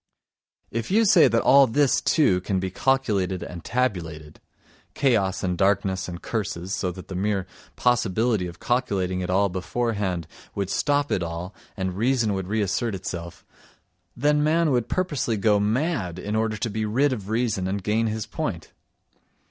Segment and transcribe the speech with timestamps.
[0.71, 6.19] If you say that all this, too, can be calculated and tabulated—chaos and darkness and
[6.23, 10.25] curses, so that the mere possibility of calculating it all beforehand
[10.55, 13.45] would stop it all, and reason would reassert itself,
[14.17, 18.07] then man would purposely go mad in order to be rid of reason and gain
[18.07, 18.71] his point!